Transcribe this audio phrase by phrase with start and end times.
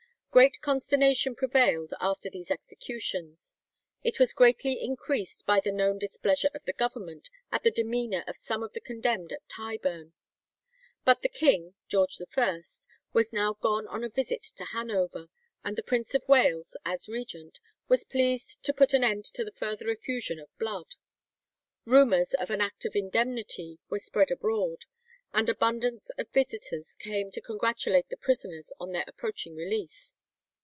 [0.31, 3.53] Great consternation prevailed after these executions.
[4.01, 8.37] It was greatly increased by the known displeasure of the Government at the demeanour of
[8.37, 10.13] some of the condemned at Tyburn.
[11.03, 12.61] But the king (George I)
[13.11, 15.27] was now gone on a visit to Hanover;
[15.65, 17.59] and the Prince of Wales, as regent,
[17.89, 20.95] was pleased to put an end to the further effusion of blood.
[21.83, 24.85] Rumours of an Act of Indemnity were spread abroad,
[25.33, 30.15] and abundance of visitors came to congratulate the prisoners on their approaching release.